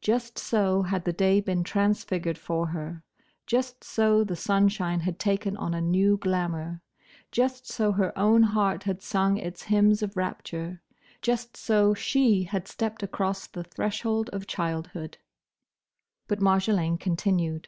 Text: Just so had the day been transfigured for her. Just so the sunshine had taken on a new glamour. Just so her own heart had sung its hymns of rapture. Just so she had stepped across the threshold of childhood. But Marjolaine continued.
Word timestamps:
Just 0.00 0.38
so 0.38 0.82
had 0.82 1.04
the 1.04 1.12
day 1.12 1.40
been 1.40 1.64
transfigured 1.64 2.38
for 2.38 2.68
her. 2.68 3.02
Just 3.44 3.82
so 3.82 4.22
the 4.22 4.36
sunshine 4.36 5.00
had 5.00 5.18
taken 5.18 5.56
on 5.56 5.74
a 5.74 5.80
new 5.80 6.16
glamour. 6.16 6.80
Just 7.32 7.66
so 7.66 7.90
her 7.90 8.16
own 8.16 8.44
heart 8.44 8.84
had 8.84 9.02
sung 9.02 9.36
its 9.36 9.64
hymns 9.64 10.00
of 10.00 10.16
rapture. 10.16 10.80
Just 11.22 11.56
so 11.56 11.92
she 11.92 12.44
had 12.44 12.68
stepped 12.68 13.02
across 13.02 13.48
the 13.48 13.64
threshold 13.64 14.30
of 14.32 14.46
childhood. 14.46 15.18
But 16.28 16.38
Marjolaine 16.38 16.96
continued. 17.00 17.66